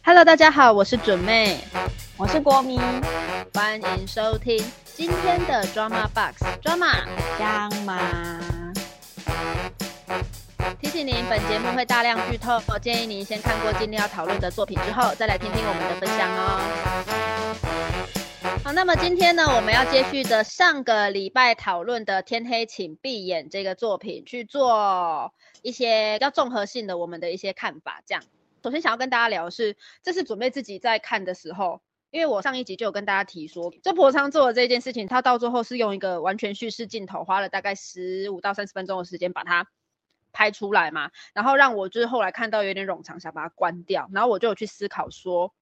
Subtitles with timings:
[0.00, 1.58] Hello，大家好，我是准妹，
[2.16, 2.80] 我是国民，
[3.52, 7.04] 欢迎收听今天的 Drama Box Drama
[7.38, 8.00] 香吗？
[10.80, 16.60] 提醒您，本节目会大量剧透，建议您先看过今天要讨论的作品之后，再来听听我们的分享哦。
[18.64, 25.32] 好，那么今天呢，我们要接续着上个礼拜讨论的《天黑请闭眼》这个作品去做
[25.62, 28.22] 一些要综合性的我们的一些看法，这样。
[28.62, 39.68] 首先想要跟大家聊的是，这是准备自己在看的时候，因为我上一集就有跟大家提说，这婆仓做的这件事情，他到最后是用一个完全叙事镜头，花了大概十五到三十分钟的时间把它
[40.32, 45.54] 拍出来嘛，然后让我就是后来看到有点冗长，想把它关掉，然后我就有去思考说，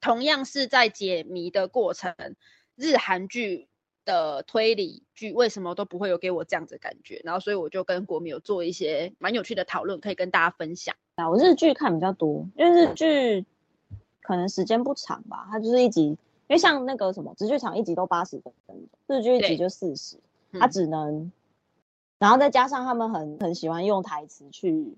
[0.00, 2.14] 同样是在解谜的过程，
[2.76, 3.68] 日韩剧。
[4.06, 7.22] 的推理剧为什么都不会有给我这样子感觉？
[7.24, 10.94] 然后所以我就跟国民有做一些蛮有趣的讨论，可以跟大家分享。
[11.16, 13.44] 啊，我日剧看比较多，因为日剧
[14.20, 20.16] 可能时间不长吧，它就是一集，因为像那个什么直剧场一集都八十分钟，日剧一集就四十，
[20.52, 21.30] 它只能，
[22.18, 24.96] 然后再加上他们很很喜欢用台词去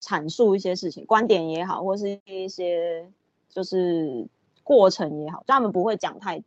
[0.00, 3.10] 阐述一些事情，观点也好，或是一些
[3.48, 4.26] 就是
[4.62, 6.42] 过程也好，他们不会讲太，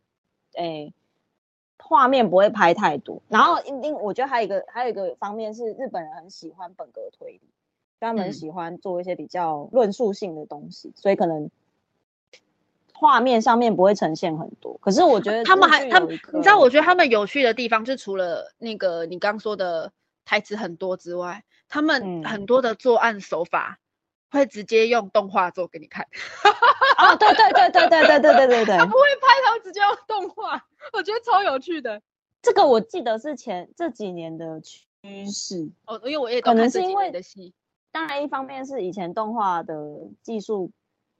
[0.54, 0.92] 诶。
[1.78, 7.40] 画面不会拍太多，然后因我觉得还有一个还有一个方面是日本人很喜欢本格推理，
[8.00, 11.50] 他们喜欢做一些比较论述性的东西，所以可能
[12.92, 14.78] 画面上面不会呈现很多。
[14.80, 19.92] 可是我觉得他们还他们，你知道，我觉得他们有趣的地方，就除了那个你刚说的
[20.24, 23.78] 台词很多之外，他们很多的作案手法。
[24.28, 26.04] 会直接用动画做给你看，
[26.98, 32.02] 哦，对对对对对对对对对对， 他不会拍，他会直接用动画，我觉得超有趣的。
[32.42, 34.84] 这个我记得是前这几年的趋
[35.32, 37.54] 势哦，因为我也可能是因为的戏，
[37.96, 39.74] 当然一方面是以前动画的
[40.22, 40.70] 技术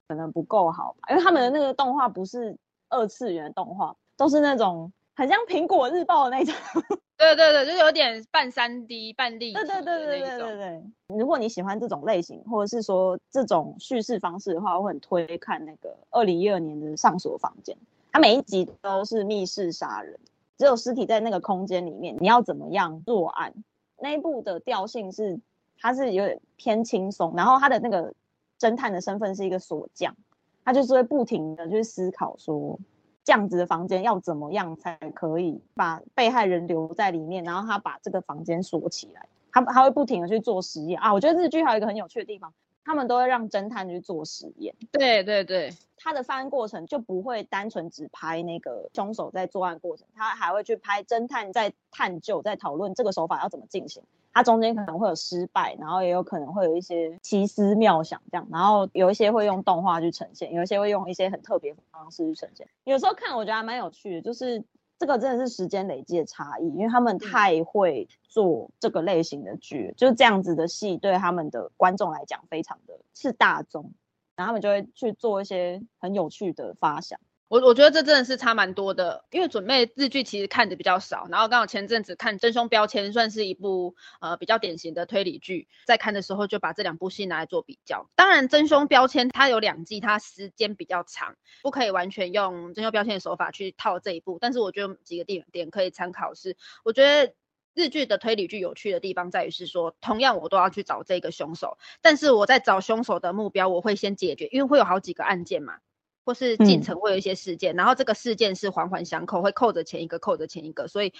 [0.06, 2.58] 可能不够好吧，因为他们的那个动画不是
[2.90, 6.54] 二次元动画，都是那种很像苹果日报的那种。
[7.16, 9.54] 对对对，就有点半三 D 半立体。
[9.54, 10.82] 对对对对对对对。
[11.16, 17.74] 如果你喜欢这种类型，或者是说这种叙事方式的话，我很推看那个二零一二年的《上锁房间》，
[18.12, 20.20] 它每一集都是密室杀人，
[20.58, 23.54] 只有尸体在那个空间里面，你要怎么样作案？
[23.98, 25.40] 那一部的调性是，
[25.80, 28.12] 它是有点偏轻松，然后他的那个
[28.58, 30.16] 侦探的身份是一个锁匠，
[30.64, 32.78] 他就是会不停的去思考说。
[33.24, 37.42] 这样子的房间要怎么样才可以把被害人留在里面？
[37.42, 41.12] 然后他把这个房间锁起来，他他会不停的去做实验啊！
[41.12, 42.54] 我觉得日剧还有一个很有趣的地方，
[42.84, 44.76] 他们都会让侦探去做实验。
[44.92, 54.04] 对对对，他的犯案过程就不会单纯只拍那个凶手在作案过程，他还会去拍侦探在探究、在讨论这个手法要怎么进行。
[54.36, 62.68] 它中间可能会有失败，然后也有可能会有一些奇思妙想这样，然后有一些会用动画去呈现，有一些会用一些很特别的方式去呈现。
[62.84, 64.62] 有时候看我觉得还蛮有趣的，就是
[64.98, 73.90] 这个真的是时间累积的差异，因为他们太会做这个类型的剧，就是这样子的戏对他们的观众来讲非常的是大众，
[74.36, 77.18] 然后他们就会去做一些很有趣的发想。
[77.48, 88.10] 我我觉得这真的是差蛮多的，因为准备日剧其实看的比较少，然后刚好前阵子看《真凶标签》算是一部呃比较典型的推理剧，在看的时候就把这两部戏拿来做比较。
[88.16, 94.38] 当然，《真凶标签》它有两季，它时间比较长，不可以完全用《真凶标签》的手法去套这一部。
[94.40, 97.32] 但是我觉得几个点点可以参考是，我觉得
[97.74, 105.78] 日剧的推理剧有趣的地方在于是说，同样我都要去找这个凶手，但是我在找凶手的目标，我会先解决，因为会有好几个案件嘛。
[106.26, 111.14] 或是进程会有一些事件，然后这个事件是环环相扣，会扣着前一个，扣着前一个，所以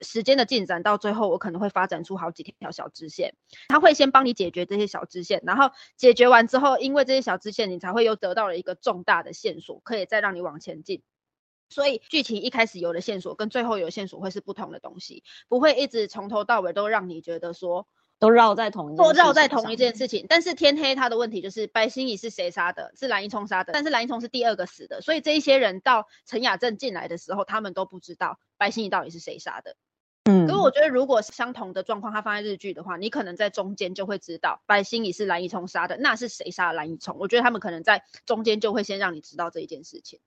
[0.00, 3.36] 时间的进展到最后，我可能会发展出好几条小支线。
[3.68, 11.04] 他会先帮你解决这些小支线，然后解决完之后，因为这些小支线，你才会又得到了一个重大的线索，可以再让你往前进。
[11.68, 17.86] 所以剧情一开始有的线索跟最后有线索会是不同的东西，不会一直从头到尾都让你觉得说。
[18.18, 20.26] 都绕在同一，都绕在同一件事情。
[20.28, 22.92] 但是天黑他的问题就是白心怡是谁杀的？
[22.96, 23.72] 是蓝一聪杀的。
[23.72, 29.76] 但是蓝一聪是第二个死的，所以这一些人到陈雅正进来的时候，他们都不知道白心怡到底是谁杀的。
[30.24, 37.16] 嗯，可是我觉得如果是相同的状况，他放在日剧的话，你可能在中间就会知道白心怡是蓝一聪杀的，那是谁杀了蓝一聪？
[37.18, 40.20] 我觉得他们可能在中间就会先让你知道这一件事情。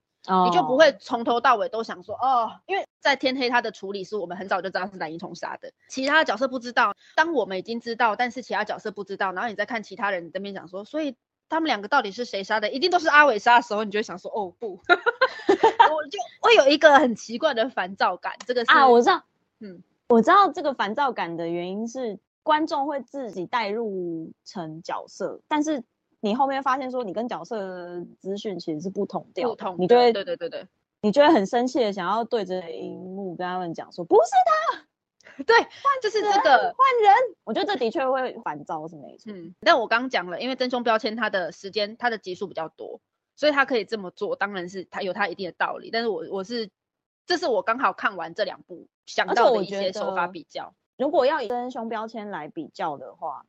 [0.46, 6.94] 你就不会从头到尾都想说哦，因为在天黑他的处理是我们很早就知道是蓝一冲杀的，其他角色不知道。
[7.16, 11.16] 当我们已经知道，但是其他角色不知道，然后你再看其他人这边讲说，所以
[11.50, 12.70] 他们两个到底是谁杀的？
[12.70, 18.34] 一定都是阿伟杀的时候，你就会想说哦不， 我就会有一个很奇怪的烦躁感。
[18.46, 19.24] 这个啊，我知道，
[19.60, 25.84] 嗯，我知道这个烦躁感的原因是观众会自己带入成角色，但是。
[26.22, 30.68] 你后面发现说你跟角色资讯其实是不同调，不同，你就会对对对对，
[31.02, 34.86] 你就会很生气的想要对着荧幕跟他们讲说不是他，
[35.44, 35.56] 对，
[36.04, 39.34] 就是这个换人，我觉得这的确会烦躁是没错。
[39.34, 43.02] 嗯，但我刚刚讲了，因为真凶标签它的时间它的集数比较多，
[43.36, 45.90] 所以他可以这么做，当然是他有他一定的道理。
[45.92, 46.70] 但是我我是
[47.26, 50.76] 这是我刚好看完这两部想到的一些手法比较。
[51.00, 53.44] 如果要以真凶标签来比较的话。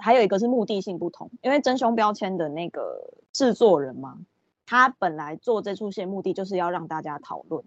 [0.00, 4.18] 还有一个是目的性不同，因为真凶标签的那个制作人嘛，
[4.66, 7.64] 他本来做这出戏目的就是要让大家讨论，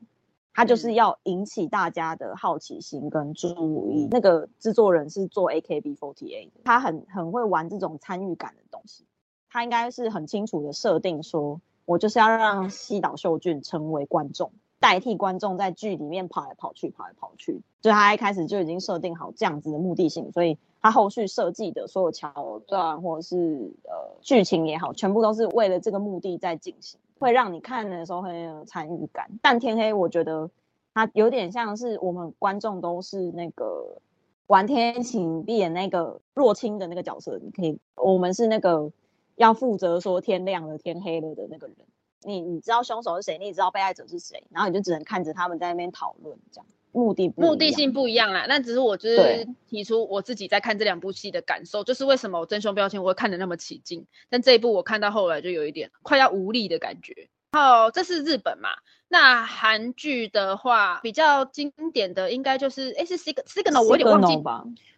[0.54, 4.08] 他就是要引起大家的好奇心跟注意。
[4.12, 9.06] 那个制作人是做 AKB48 的，他很很会玩这种参与感的东西，
[9.50, 14.52] 他应该是很清楚的设定说，我就是要让西岛秀俊成为观众。
[14.84, 29.30] 代替观众在剧里面跑来跑去，跑来跑去，就他一开始就已经设定好这样子的目的性，所以他后续设计的所有桥段或者是呃剧情也好，全部都是为了这个目的在进行，会让你看的时候很有参与感。
[29.42, 30.52] 但天黑，我觉得
[30.94, 34.02] 他有点像是我们观众都是那个
[34.48, 38.92] 玩天请闭眼那个若清的那个角色，你可以，我们是那个
[39.36, 41.78] 要负责说天亮了、天黑了的那个人。
[42.26, 48.46] 你你知道凶手是谁，你也知道被害者是谁，然后你就只能看着他们在那边讨论，这样目的目的性不一样啦。
[48.48, 57.30] 那只是我就是提出我自己在看这两部戏的感受，就是为什么我真凶标签我会看得那么起劲，但这一部我看到后来就有一点快要无力的感觉。
[57.52, 58.70] 好，这是日本嘛？
[59.08, 64.42] 那韩剧的话比较经典的应该就是哎是 Sig Signal，我有点忘记，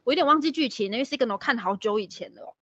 [0.04, 2.56] 我有点忘记剧情，因为 Signal 看好久以前了。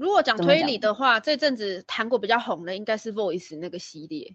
[0.00, 4.34] 如果讲推理的话，这阵子韩国比较红的应该是 Voice 那个系列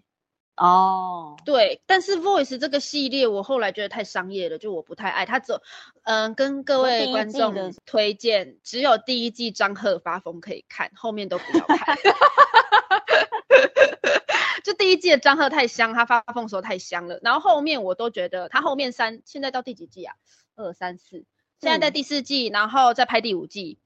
[0.56, 1.36] 哦。
[1.44, 5.26] 对，但是 Voice 这个系列我后来觉得太商业了，就我不太爱。
[5.26, 5.60] 它走，
[6.04, 11.98] 嗯，跟各位观众推荐，只有第一季张赫发疯可以看，后面都不要看。
[14.62, 17.18] 就第一季的张赫太香，他发疯时候太香了。
[17.24, 20.14] 然后后面我都觉得他后面三，现在到第几季啊？
[20.54, 21.24] 二三四，
[21.60, 23.80] 现在在第四季，然后再拍第五季。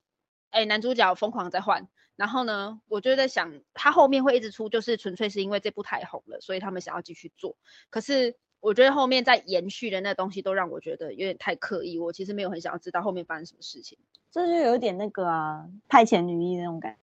[0.50, 7.56] 哎，男主角疯狂在换，然后呢，我就在想，他后面会一直出，就是纯粹是因为这部太红了，所以他们想要继续做。
[7.88, 13.96] 可是我觉得后面在延续的那东西都让我觉得有点太刻意，我其实没有很想要知道后面发生什么事情。
[14.30, 16.96] 这就有点那个啊，派遣女一那种感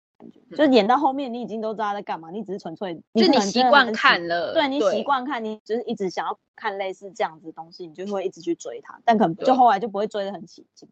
[0.51, 10.89] 觉，就演到后面你已经都知道他在干嘛，你只是纯粹就你习惯看了，对你习惯看，你就是一直想要看类似这样子的东西，你就会一直去追他，但可能就后来就不会追得很起劲。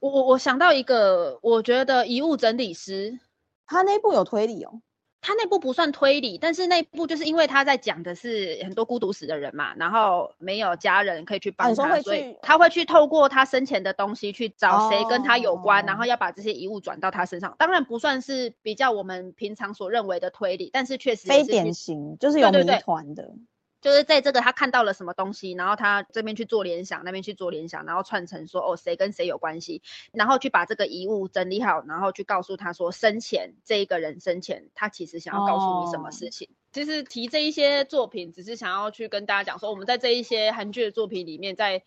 [0.00, 3.18] 我我我想到一个，我觉得遗物整理师，
[3.66, 4.80] 他那部有推理哦，
[5.20, 17.54] 他那部不算推理，但是那部就是因为他在讲的是很多孤独死的人嘛，然后没有家人可以去帮他，所以他会去透过他生前的东西去找谁跟他有关，然后要把这些遗物转到他身上。
[17.58, 23.30] 当然不算是比较我们平常所认为的推理，但是确实非典型，就是有谜团的。
[23.80, 29.82] 就是在这个他看到了什么东西，然后他这边去做联想，那边去做联想，然后串成说哦谁跟谁有关系，
[30.12, 36.48] 然后去把这个遗物整理好，然后去告诉他说生前这一个人生前他其实想要告诉你什么事情。
[36.72, 41.82] 其实提这一些作品，只是想要去跟大家讲说，我们在这一些韩剧的作品里面，在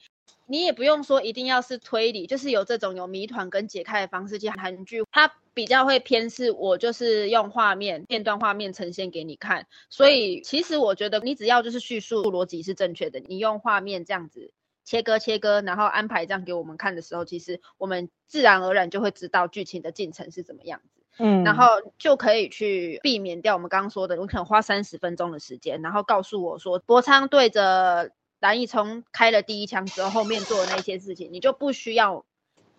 [0.45, 4.39] 你也不用说一定要是推理，就是有这种有谜团跟解开的方式。
[4.39, 9.67] 其实韩剧它比较会偏是，我就是用画面片段画面呈现给你看。
[9.89, 14.51] 所以其实我觉得你只要就是叙述逻辑是正确的，你用画面这样子
[14.83, 21.01] 切割切割，然后安排这样给我们看的时候，其实我们自然而然就会知道剧情的进程是怎么样子。
[21.19, 21.67] 嗯，然后
[21.99, 32.25] 就可以去避免掉我们刚刚说的，我可能花三十分钟的时间，然后告诉我说，博昌对着蓝奕聪开了第一枪之后，后面做的那些事情，你就不需要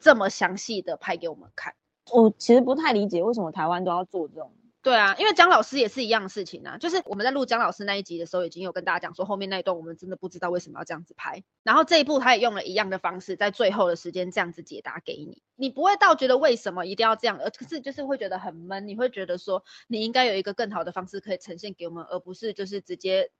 [0.00, 1.74] 这么详细的拍给我们看。
[2.12, 4.52] 我其实不太理解为什么台湾都要做这种。
[4.82, 11.42] 对啊，因为姜老师也是一样的事情啊，就是我们在录姜老师那一集的时候，已经有跟大家讲说，后面那一段我们真的不知道为什么要这样子拍。
[11.62, 23.30] 然后这一部他也用了一样的方式，在最后的时间这样子解答给你，你不会到觉得为什么一定要这样，而是就是会觉得很闷，你会觉得说你应该有一个更好的方式可以呈现给我们，而不是就是直接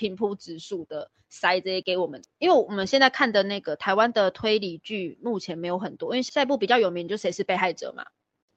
[0.00, 2.22] 平铺直述的塞这些给我们。
[2.38, 8.06] 因为我们现在看的那个台湾的推理剧目前没有很多，因为下一部比较有名就谁是被害者嘛，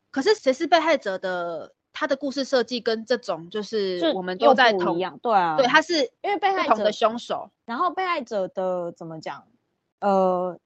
[0.10, 1.74] 可是谁是被害者的。
[1.96, 9.46] 他的故事设计跟这种就是我们又在同一样，对啊，对，他是因为被害者的凶手，然后被害者的怎么讲？
[10.00, 10.58] 呃，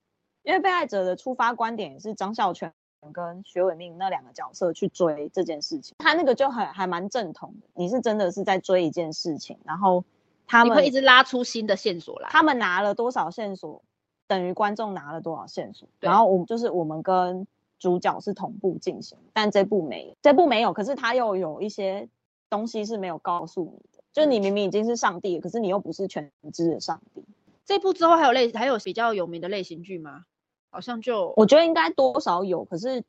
[0.44, 2.72] 因为被害者的出发观点也是张孝全
[3.12, 7.68] 跟薛伟命那两个角色去追这件事情，他那个就很还蛮正统的。
[7.76, 10.06] 你是真的是在追一件事情，然后
[10.48, 13.84] 他们会一直拉出新的线索来，他们拿了多少线索，
[14.26, 17.46] 等于观众拿了多少线索，然后我们就是我们跟。
[17.80, 22.10] 主角是同步进行，但这部没有，这部没有，可是他又有一些
[22.50, 27.24] 东西是没有告诉你的，就是你明明已经是上帝，可是你又不是全知的上帝。
[27.66, 30.26] 这部之后还有类还有比较有名的类型剧吗？
[30.72, 33.04] 好像就我觉得应该多少有，可是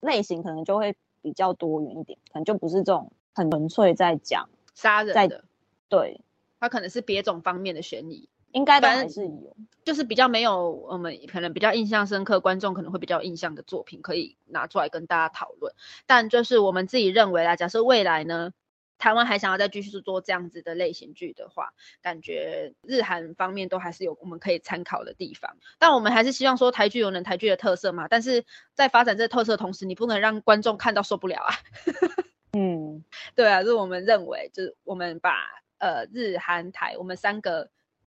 [0.00, 5.44] 类型可能就会比较多元一点，可能就不是这种很纯粹在讲杀人的，
[5.90, 6.22] 对，
[6.60, 8.28] 它可能是别种方面的悬疑。
[8.52, 15.74] 应该都还是有，就是比较没有我们可能比较印象深刻，观众可能会比较印象的作品可以拿出来跟大家讨论。
[16.06, 18.54] 但就是我们自己认为啦，假设未来呢，
[18.96, 25.58] 台湾还想要再继续做这样子的类型剧的话，感觉日韩方面都还是有我们可以参考的地方。
[25.78, 31.54] 但我们还是希望说台剧有能台剧的特色嘛，但是在发展这特色的同时，你不能让观众看到受不了啊。
[32.56, 35.34] 嗯，对啊，就是我们认为，就是我们把
[35.78, 37.70] 呃日韩台我们三个。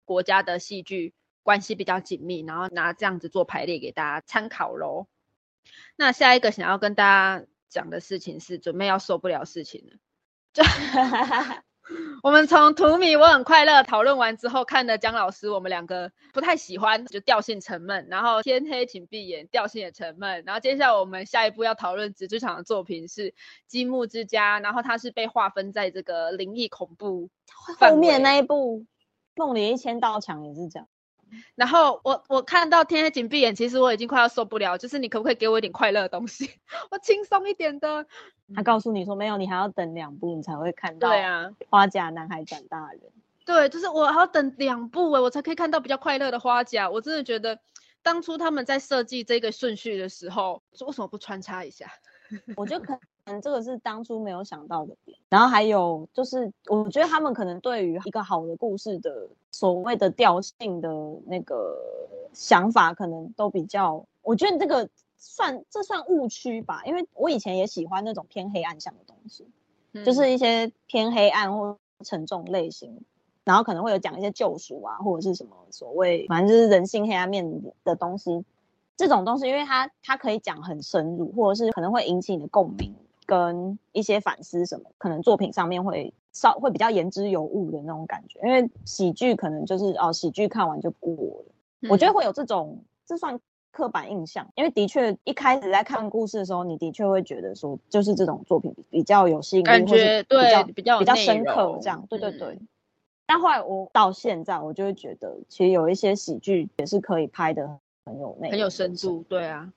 [0.08, 5.08] 国家的戏剧关系比较紧密，然后拿这样子做排列给大家参考喽。
[5.96, 9.96] 那下一个想要跟大家讲的事情是，准备要受不了事情了。
[10.52, 10.62] 就
[12.22, 18.06] 我们从图米我很快乐讨论完之后，看的姜老师我们两个不太喜欢，就调性沉闷。
[18.10, 20.42] 然后天黑请闭眼，调性也沉闷。
[20.44, 23.30] 然后接下来我们下一步要讨论纸质厂的作品是
[23.66, 27.30] 《积木之家》，然后它是被划分在这个灵异恐怖
[27.78, 28.84] 后面那一部。
[29.38, 30.88] 梦里一千道墙也是这样，
[31.54, 36.50] 然后我我看到天黑请闭眼，其实我已经快要受不了，就是你可不可以给我一点快乐的东西，
[36.90, 38.06] 我轻松一点的。
[38.54, 41.08] 他告诉你说没有，你还要等两部你才会看到。
[41.08, 43.00] 对啊，花甲男孩长大人。
[43.44, 46.90] 对，就是我还要等两部哎，我才可以看到比较快乐的花甲。
[46.90, 47.58] 我真的觉得
[48.02, 51.86] 当初他们在设计这个顺序的时候，说为什么不穿插一下？
[52.56, 60.88] 我觉得可能这个是当初没有想到的点，然后还有就是，我觉得他们可能对于一个好的故事的所谓的调性的
[61.26, 61.76] 那个
[62.32, 69.46] 想法，可能都比较，我觉得这个算这算误区吧，因为我以前也喜欢那种偏黑暗向的东西，
[70.04, 73.00] 就是一些偏黑暗或沉重类型，
[73.44, 78.44] 然后可能会有讲一些救赎啊，或者是什么所谓，反正就是人性黑暗面的东西。
[78.96, 82.94] 这种东西，因为它它可以讲很深入，或者是可能会引起你的共鸣
[83.26, 88.40] 跟一些反思什么，可能作品上面会稍会比较言之有物的那种感觉。
[88.42, 91.44] 因为喜剧可能就是哦，喜剧看完就过了。
[91.90, 93.38] 我觉得会有这种，这算
[93.70, 94.48] 刻板印象。
[94.54, 102.06] 因为的确一开始在看故事的时候，你的确会觉得说，就是这种作品比较有吸引力，感觉对比较比较深刻这样。
[102.08, 102.58] 对对对。
[103.26, 107.78] 但后来我到现在，我就会觉得，其实有一些喜剧也是可以拍的。
[108.06, 109.70] 很有很有深度，对啊，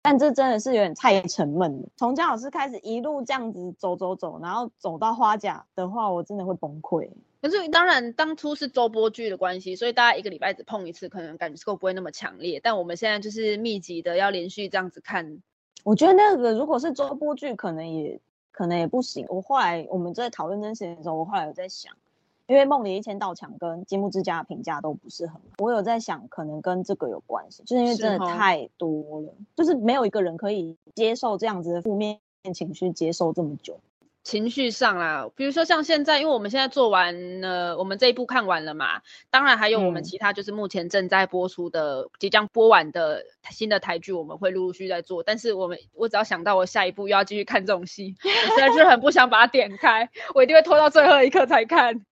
[0.00, 1.88] 但这真的是有点太沉闷了。
[1.96, 7.10] 从姜老师开始一路这样子走走走，然后走到花甲的话，我真的会崩溃。
[7.42, 12.60] 可是当然当初是周播剧的关系，所以大家一个礼拜只碰一次，可能感受不会那么强烈。
[12.62, 15.42] 但我们现在就是密集的要连续这样子看，
[15.82, 18.20] 我觉得那个如果是周播剧，可能也
[18.52, 19.26] 可能也不行。
[19.28, 21.92] 我后来我们在讨论这件事情的时候，我后来有在想。
[22.46, 32.18] 因为《梦里一千道墙》跟《积木之家》的评价都不是很好，我有在想，可能跟这个有关系，就是因为真的太多了，就是没有一个人可以接受这样子的负面
[32.52, 33.80] 情绪，接受这么久。
[34.22, 45.22] 情绪上啦，比如说像现在，因为我们现在做完了，我们这一部看完了嘛，当然还有我们其他就是目前正在播出的、即将播完的新的台剧，我们会陆陆续在做。
[45.22, 52.04] 但是我们，我只要想到我下一步又要继续看这种戏，我实在是很不想把它点开，我一定会拖到最后一刻才看。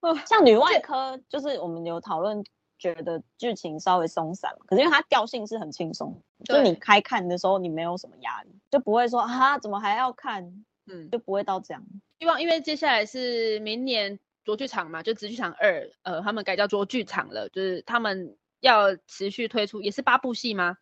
[0.26, 2.44] 像女外科，就是我们有讨论，
[2.78, 11.82] 觉得剧情稍微松散可是因为它调性是很轻松，就你开看的时候你没有什么压力，就不会说啊怎么还要看，嗯，就不会到这样。
[12.20, 20.78] 希望因为接下来是明年卓剧场嘛，就直剧场二，呃，他们改叫卓剧场了，就是他们要持续推出，也是八部戏吗？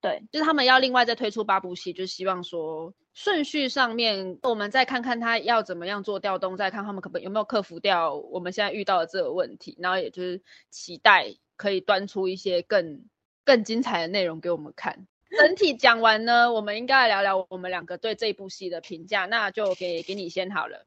[0.00, 10.40] 对，就是他们要另外再推出八部戏，就希望说顺序上面，我们再看看他要怎么样做调动，再看他们可不有没有克服掉我们现在遇到的这个问题，然后也就是
[10.70, 13.02] 期待可以端出一些更
[13.44, 15.06] 更精彩的内容给我们看。
[15.30, 20.86] 整体讲完呢，我们应该来聊聊我们两个对这部戏的评价，那就给给你先好了。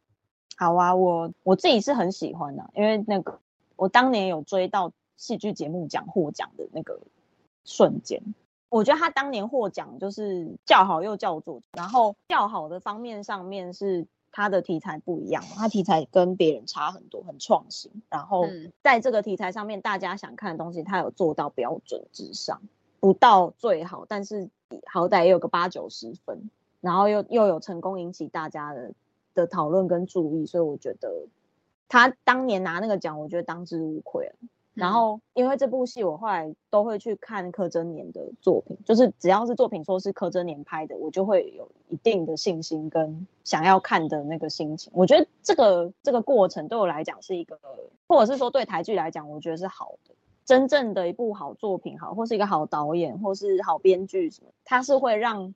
[0.55, 3.39] 好啊，我我自己是很喜欢的，因为那个
[3.75, 7.01] 我当年有追到戏剧节目奖获奖的那个
[7.65, 8.21] 瞬间。
[8.71, 17.91] 我觉得他当年获奖就是叫好又叫座，然后叫好的方面上面是他的题材不一样，他题材跟别人差很多，很创新。
[18.09, 18.47] 然后
[18.81, 22.61] 在这个题材上面，大家想看的东西，他有做到标准之上，
[23.01, 24.49] 不到最好，但是
[24.85, 26.49] 好歹也有个八九十分，
[26.79, 28.93] 然后又又有成功引起大家的
[29.33, 31.27] 的讨论跟注意，所以我觉得
[31.89, 34.35] 他当年拿那个奖，我觉得当之无愧了。
[34.73, 44.91] 然后因为这部戏，我后来都会去看柯震年的作品，就是只要是作品说是柯震年拍的，我就会有一定的信心跟想要看的那个心情。
[44.95, 47.59] 我觉得这个这个过程对我来讲是一个，
[48.07, 50.15] 或者是说对台剧来讲，我觉得是好的。
[50.45, 55.53] 真正的一部好作品，好或是一个好导演，或是好编剧什么，他是会让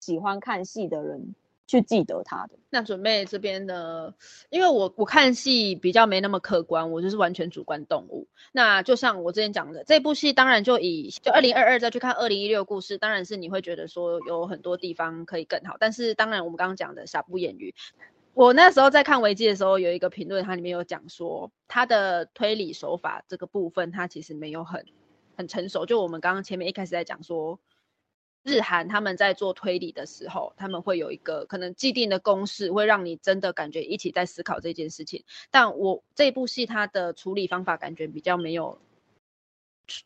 [0.00, 1.34] 喜欢看戏的人。
[1.68, 4.14] 去记得他的那准备这边呢？
[4.48, 8.26] 因为我我看戏比较没那么客观，我就是完全主观动物。
[8.52, 15.76] 那就像我之前讲的，这部戏当然就以就二零二二再去看二零一六故事，当然是你会觉得说有很多地方可以更好。
[15.78, 17.74] 但是当然我们刚刚讲的傻不言语，
[18.32, 24.86] 我那时候在看维基的时候有一个评论，它里面有讲说他的推理手法这个部分，它其实没有很
[25.36, 25.84] 很成熟。
[25.84, 27.60] 就我们刚刚前面一开始在讲说。
[28.48, 35.24] 日韩他们在做推理的时候，他们会有一个可能既定的公式，会让你真的感觉一起在思考这件事情。
[35.50, 38.80] 但我这部戏它的处理方法感觉比较没有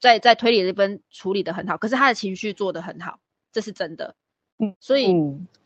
[0.01, 3.21] 在在推理这边处理的很好，可是他的情绪做的很好，
[3.53, 4.17] 这是真的。
[4.59, 5.15] 嗯，所以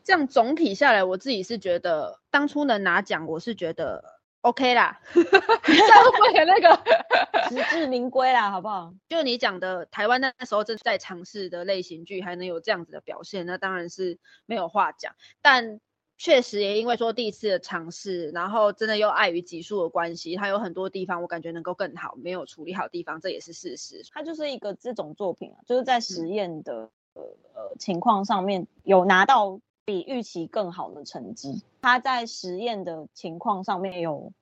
[0.03, 4.16] 这样总体下来，我自己是觉得当初能拿奖，我是觉得。
[4.47, 6.81] OK 啦，这样会那个
[7.49, 8.93] 实至名归啦，好不好？
[9.09, 15.13] 就你讲的，台湾那时候正在尝试的类型剧，还能有这样子的表现，那当然是没有话讲。
[15.41, 15.81] 但
[16.17, 24.01] 确实也因为说第一次的尝试，然后真的又碍于集数的关系，它有很多地方我感觉能够更好，没有处理好地方，这也是事实。
[24.13, 27.21] 它就是一个这种作品啊，就是在实验的呃
[27.53, 29.59] 呃情况上面有拿到。
[29.87, 34.33] 比预期更好的成绩，他在实验的情况上面有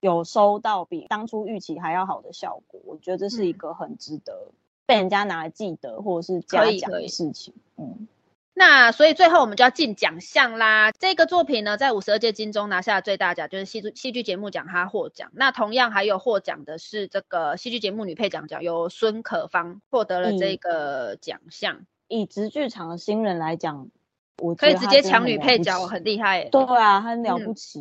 [0.00, 4.50] 有收到比当初预期还要好的效果，我觉得这是一个很值得
[4.86, 7.54] 被人家拿来记得或者是嘉奖的事情。
[7.76, 8.08] 嗯，
[8.54, 10.90] 那所以最后我们就要进奖项啦。
[10.90, 15.30] 这个作品呢，在五十二届金钟拿下最大奖，就是戏剧戏剧节目奖，他获奖。
[15.32, 21.86] 那同样还有获奖的是这个戏剧节目女配奖奖，由孙可芳获得了这个奖项。
[22.08, 23.90] 以直剧场的新人来讲。
[24.38, 26.44] 我可以直接抢女配角，很厉害。
[26.44, 27.80] 对啊，很了不起。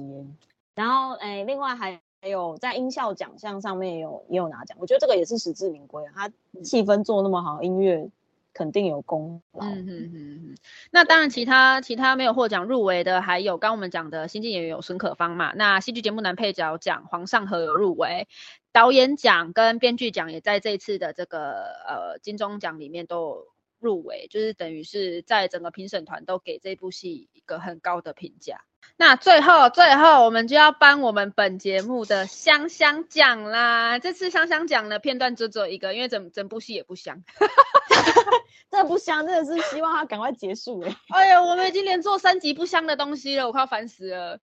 [0.74, 6.12] 然后，哎，另外还还有在音效奖项上面有也有拿奖，我觉得这个也是实至名归啊。
[6.16, 6.32] 他
[6.64, 8.10] 气氛做那么好，音乐
[8.54, 9.66] 肯定有功劳。
[9.66, 10.56] 嗯嗯嗯
[10.90, 15.54] 那当然，其他其他没有获奖入围的，还有刚我们讲的新晋演员有孙可芳嘛。
[15.56, 18.28] 那戏剧节目男配角奖黄尚和有入围，
[18.72, 21.52] 导演奖跟编剧奖也在这次的这个
[21.88, 23.46] 呃金钟奖里面都。
[23.80, 28.62] 入围就是等于是在整个评审团都给这部戏一个很高的评价。
[28.96, 34.00] 那最后最后我们就要颁我们本节目的香香奖啦！
[34.00, 37.24] 这次香香奖的片段只有一个，因为整整部戏也不香，
[38.72, 40.96] 这不香真的是希望它赶快结束哎！
[41.10, 44.40] 哎呀，我们已经连做三集不香的东西了，我快要烦死了，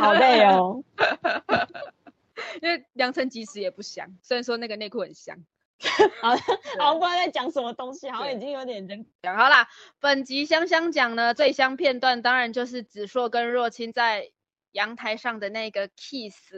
[0.00, 0.84] 好累哦。
[2.62, 5.38] 因为良辰吉时也不香，虽然说那个内裤很香。
[6.20, 6.36] 好，
[6.78, 9.66] 好，不知道在讲什么东西，好像已经有点人讲好啦。
[9.98, 14.30] 本集香香讲呢，最香片段当然就是子硕跟若清在
[14.72, 16.52] 阳台上的那个 kiss，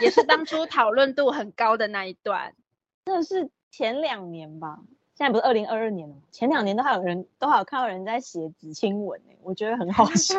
[0.00, 2.54] 也是当初讨论度很高的那一段。
[3.04, 4.78] 那是前两年吧。
[5.20, 6.22] 现在不是二零二二年了吗？
[6.32, 10.38] 前两年都还有人都还有看到人在写子亲吻哎，我觉得很好笑。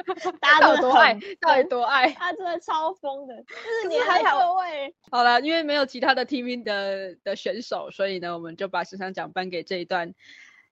[0.40, 2.08] 大家有多爱，到底多爱？
[2.18, 4.94] 他真的超疯的，就是你还各位。
[5.10, 10.14] 好了，因为没有其他的 TV 的的选手，所以呢，我们就把时尚奖颁给这一段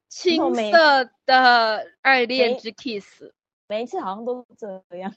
[0.09, 3.25] 青涩的爱恋之 kiss。
[3.68, 5.12] 每一次好像都这样，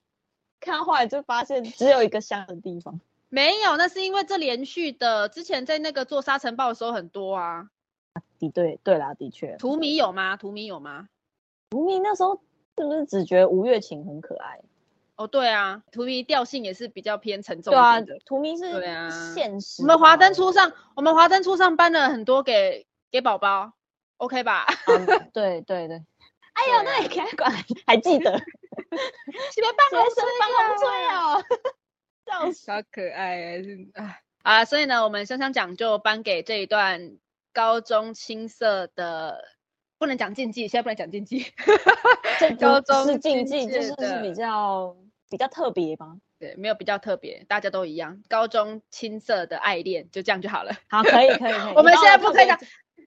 [0.59, 2.99] 看到后来就发现只有一个香的地方。
[3.29, 7.69] 没有，那是因为这连续的，之前在那个做沙尘暴的时候很多啊。
[8.49, 9.55] 的对对啦，的确。
[9.57, 10.37] 图迷有吗？
[10.37, 11.07] 图迷有吗？
[11.69, 12.41] 图迷那时候
[12.77, 14.61] 是不是只觉得吴月琴很可爱？
[15.15, 18.01] 哦，对啊，图迷调性也是比较偏沉重的。
[18.05, 19.83] 对啊，图迷是对啊，现实。
[19.83, 23.73] 我们华灯初上，我们华灯初上搬了很多给给宝宝
[24.17, 24.65] ，OK 吧？
[25.33, 26.03] 对对对。
[26.53, 27.51] 哎呦，那你开管
[27.87, 28.31] 还记得？
[28.37, 31.43] 什么办公室办公吹哦？
[32.25, 33.61] 笑死，好可爱
[33.95, 34.17] 啊！
[34.43, 37.17] 啊，所以呢，我们香香奖就颁给这一段。
[37.53, 39.45] 高中青涩的
[39.97, 41.45] 不能讲禁忌，现在不能讲禁忌。
[42.59, 44.95] 高中是禁忌，就是比较
[45.29, 46.17] 比较特别吧？
[46.39, 48.21] 对，没有比较特别，大家都一样。
[48.27, 50.73] 高中青涩的爱恋，就这样就好了。
[50.89, 51.53] 好，可以可以。
[51.75, 52.59] 我们现在不可以讲，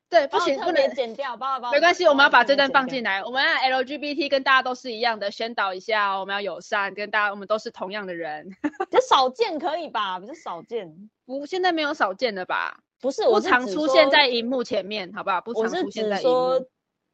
[0.08, 1.70] 对，不行，不能剪掉，帮帮。
[1.70, 3.22] 没关系，我们要把这段放进来。
[3.22, 8.48] 我们 LGBT 跟大家都是一样的，宣导一下，我们要友善，跟大家，我们都是同样的人。
[8.90, 10.18] 这少见可以吧？
[10.18, 12.78] 比较少见，不，现在没有少见的吧？
[13.06, 15.40] 不是，不常出现在荧幕前面，好不好？
[15.40, 16.66] 不常出现在荧幕。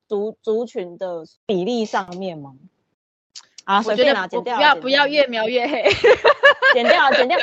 [0.08, 2.54] 族族群的比例上面吗？
[3.64, 5.84] 啊，我觉得不要不要越描越黑，
[6.72, 7.38] 剪掉剪掉。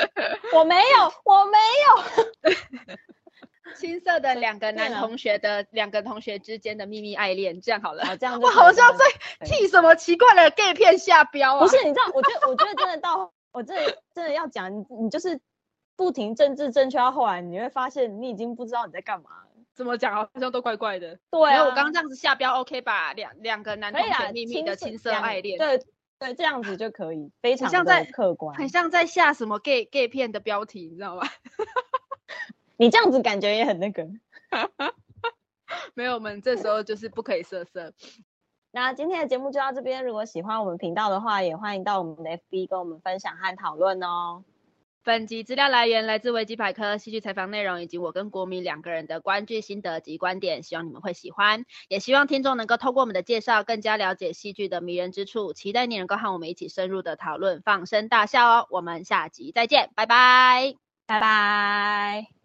[0.53, 2.53] 我没有，我没有。
[3.77, 8.17] 青涩的两个男同学的两个同学之间的秘密爱恋，这样好了。
[8.17, 9.05] 这样我好像在
[9.45, 11.59] 替什么奇怪的 gay 片下标啊！
[11.61, 13.75] 不是，你知道，我觉得，我觉得真的到我这
[14.13, 15.39] 真的要讲，你你就是
[15.99, 19.31] 不停政治正确，到后来你会发现你已经不知道你在干嘛。
[19.73, 21.19] 怎么讲好像都怪怪的。
[21.29, 23.11] 对啊，我刚刚这样子下标 OK 吧？
[23.11, 25.57] 两两个男同学秘密的青涩爱恋。
[25.57, 25.83] 对
[26.17, 31.27] 对，这样子就可以，非常像在客观，很像在下什么 gay gay 片的标题，你知道吗？
[32.77, 34.07] 你这样子感觉也很那个。
[35.95, 37.91] 没有，我们这时候就是不可以色色。
[38.71, 44.45] 那今天的节目就到这边，如果喜欢我们频道的话，也欢迎到我们的 FB 跟我们分享和讨论哦。
[45.03, 55.53] 本集资料来源来自维基百科，戏剧采访内容以及我跟国民两个人的观剧心得及观点，希望你们会喜欢，也希望听众能够透过我们的介绍，更加了解戏剧的迷人之处。
[55.53, 58.67] 期待你能够和我们一起深入的讨论，放声大笑哦。
[58.69, 60.75] 我们下集再见，拜拜，
[61.07, 62.38] 拜拜。